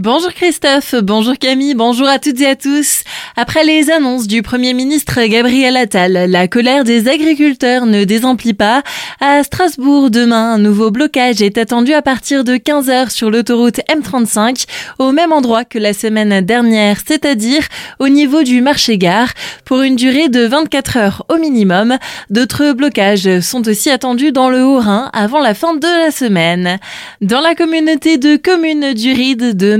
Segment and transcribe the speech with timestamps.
[0.00, 3.02] Bonjour Christophe, bonjour Camille, bonjour à toutes et à tous.
[3.34, 8.84] Après les annonces du Premier ministre Gabriel Attal, la colère des agriculteurs ne désemplit pas.
[9.20, 14.66] À Strasbourg, demain, un nouveau blocage est attendu à partir de 15h sur l'autoroute M35,
[15.00, 17.66] au même endroit que la semaine dernière, c'est-à-dire
[17.98, 19.32] au niveau du marché-gare,
[19.64, 21.98] pour une durée de 24 heures au minimum.
[22.30, 26.78] D'autres blocages sont aussi attendus dans le Haut-Rhin avant la fin de la semaine.
[27.20, 29.76] Dans la communauté de communes du Ride de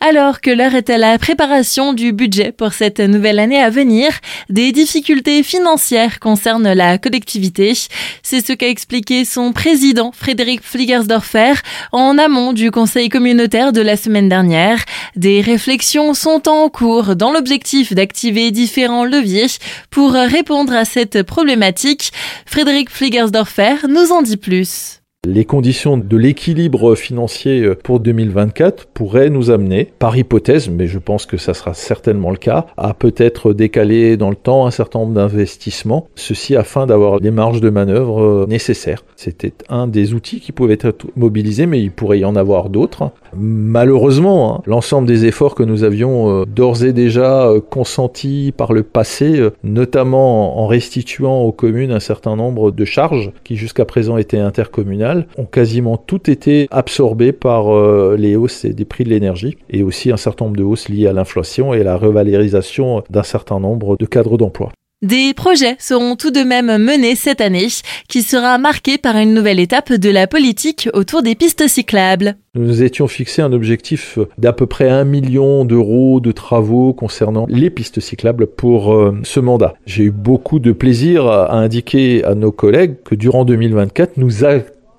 [0.00, 4.10] Alors que l'heure est à la préparation du budget pour cette nouvelle année à venir.
[4.48, 7.74] Des difficultés financières concernent la collectivité.
[8.22, 11.54] C'est ce qu'a expliqué son président Frédéric Fliegersdorfer
[11.92, 14.78] en amont du conseil communautaire de la semaine dernière.
[15.16, 19.46] Des réflexions sont en cours dans l'objectif d'activer différents leviers
[19.90, 22.12] pour répondre à cette problématique.
[22.46, 24.97] Frédéric Fliegersdorfer nous en dit plus.
[25.26, 31.00] Les conditions de l'équilibre financier euh, pour 2024 pourraient nous amener, par hypothèse, mais je
[31.00, 35.00] pense que ça sera certainement le cas, à peut-être décaler dans le temps un certain
[35.00, 39.02] nombre d'investissements, ceci afin d'avoir les marges de manœuvre euh, nécessaires.
[39.16, 43.10] C'était un des outils qui pouvait être mobilisé, mais il pourrait y en avoir d'autres.
[43.36, 48.84] Malheureusement, hein, l'ensemble des efforts que nous avions euh, d'ores et déjà consentis par le
[48.84, 54.38] passé, notamment en restituant aux communes un certain nombre de charges qui jusqu'à présent étaient
[54.38, 59.82] intercommunales, ont quasiment tout été absorbés par euh, les hausses des prix de l'énergie et
[59.82, 63.60] aussi un certain nombre de hausses liées à l'inflation et à la revalorisation d'un certain
[63.60, 64.70] nombre de cadres d'emploi.
[65.00, 67.68] Des projets seront tout de même menés cette année,
[68.08, 72.34] qui sera marquée par une nouvelle étape de la politique autour des pistes cyclables.
[72.56, 77.70] Nous étions fixés un objectif d'à peu près un million d'euros de travaux concernant les
[77.70, 79.74] pistes cyclables pour euh, ce mandat.
[79.86, 84.42] J'ai eu beaucoup de plaisir à indiquer à nos collègues que durant 2024, nous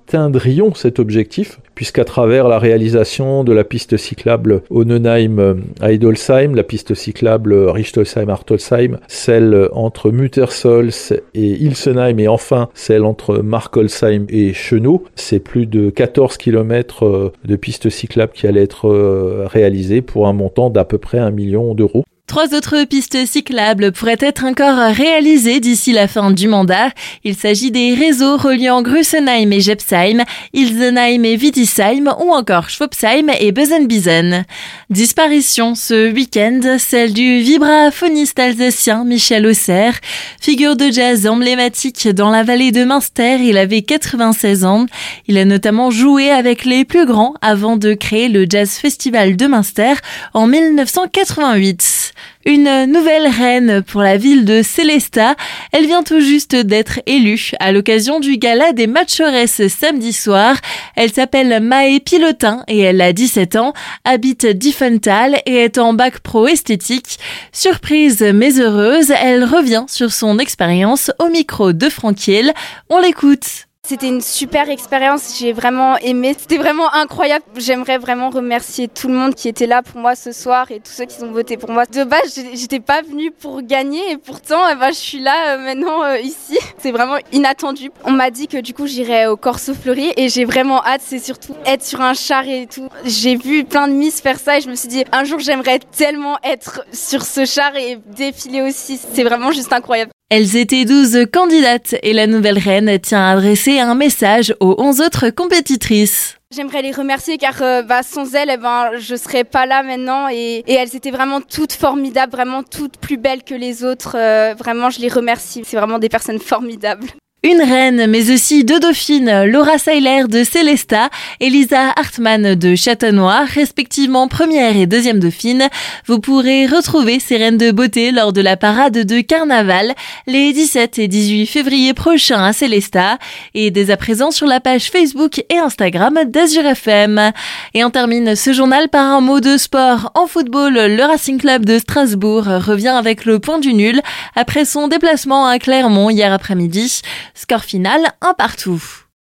[0.09, 6.63] atteindrions cet objectif, puisqu'à travers la réalisation de la piste cyclable Onenheim à Idolsheim, la
[6.63, 15.03] piste cyclable Richtolsheim-Hartolsheim, celle entre Muttersols et Ilsenheim et enfin celle entre Markolsheim et Chenot,
[15.15, 20.27] c'est plus de 14 km euh, de piste cyclable qui allaient être euh, réalisées pour
[20.27, 22.03] un montant d'à peu près un million d'euros.
[22.29, 26.91] Trois autres pistes cyclables pourraient être encore réalisées d'ici la fin du mandat.
[27.23, 30.23] Il s'agit des réseaux reliant Grussenheim et Jepsheim,
[30.53, 34.45] Ilsenheim et Wittisheim ou encore Schwabsheim et Besenbiesen.
[34.91, 39.95] Disparition ce week-end, celle du vibraphoniste alsacien Michel Auxerre.
[40.39, 44.85] Figure de jazz emblématique dans la vallée de Münster, il avait 96 ans.
[45.27, 49.47] Il a notamment joué avec les plus grands avant de créer le Jazz Festival de
[49.47, 49.93] Münster
[50.35, 52.13] en 1988.
[52.45, 55.35] Une nouvelle reine pour la ville de Célestat.
[55.71, 60.55] Elle vient tout juste d'être élue à l'occasion du gala des Matchoresses samedi soir.
[60.95, 63.73] Elle s'appelle Maë Pilotin et elle a 17 ans,
[64.05, 67.19] habite Diffenthal et est en bac pro esthétique.
[67.51, 72.53] Surprise mais heureuse, elle revient sur son expérience au micro de Franquiel.
[72.89, 73.68] On l'écoute.
[73.89, 76.35] C'était une super expérience, j'ai vraiment aimé.
[76.37, 77.43] C'était vraiment incroyable.
[77.57, 80.91] J'aimerais vraiment remercier tout le monde qui était là pour moi ce soir et tous
[80.91, 81.87] ceux qui ont voté pour moi.
[81.87, 85.57] De base, j'étais pas venue pour gagner et pourtant, eh ben, je suis là euh,
[85.57, 86.59] maintenant euh, ici.
[86.77, 87.89] C'est vraiment inattendu.
[88.03, 91.01] On m'a dit que du coup, j'irais au Corso Fleuri et j'ai vraiment hâte.
[91.03, 92.89] C'est surtout être sur un char et tout.
[93.05, 95.79] J'ai vu plein de Miss faire ça et je me suis dit, un jour, j'aimerais
[95.79, 98.99] tellement être sur ce char et défiler aussi.
[99.15, 100.11] C'est vraiment juste incroyable.
[100.31, 105.01] Elles étaient 12 candidates et la nouvelle reine tient à adresser un message aux 11
[105.01, 106.37] autres compétitrices.
[106.53, 110.27] J'aimerais les remercier car euh, bah, sans elles, eh ben, je serais pas là maintenant
[110.29, 114.15] et, elles étaient vraiment toutes formidables, vraiment toutes plus belles que les autres.
[114.19, 115.63] Euh, vraiment, je les remercie.
[115.65, 117.07] C'est vraiment des personnes formidables.
[117.41, 123.45] Une reine, mais aussi deux dauphines, Laura Seiler de Célesta et Lisa Hartmann de Châtenois,
[123.45, 125.69] respectivement première et deuxième dauphine.
[126.05, 129.93] Vous pourrez retrouver ces reines de beauté lors de la parade de carnaval
[130.27, 133.17] les 17 et 18 février prochains à Célesta
[133.53, 137.31] et dès à présent sur la page Facebook et Instagram d'Azur FM.
[137.73, 140.11] Et on termine ce journal par un mot de sport.
[140.13, 144.01] En football, le Racing Club de Strasbourg revient avec le point du nul
[144.35, 147.01] après son déplacement à Clermont hier après-midi.
[147.41, 148.83] Score final, un partout.